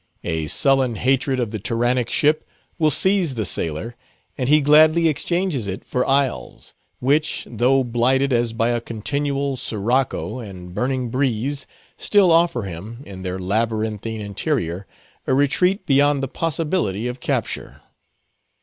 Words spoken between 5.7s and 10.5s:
for isles, which, though blighted as by a continual sirocco